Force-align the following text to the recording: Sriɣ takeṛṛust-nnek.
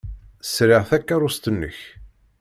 Sriɣ 0.43 0.81
takeṛṛust-nnek. 0.89 1.79